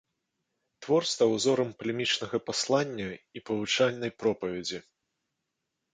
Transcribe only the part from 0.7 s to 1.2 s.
Твор